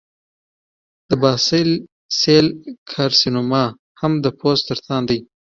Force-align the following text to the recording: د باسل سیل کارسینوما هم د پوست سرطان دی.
د 1.09 1.11
باسل 1.23 1.69
سیل 2.19 2.47
کارسینوما 2.91 3.65
هم 4.01 4.13
د 4.23 4.25
پوست 4.39 4.63
سرطان 4.69 5.01
دی. 5.09 5.19